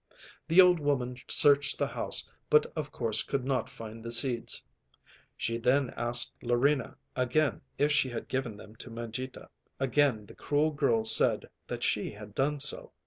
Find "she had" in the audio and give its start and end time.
7.91-8.27, 11.83-12.33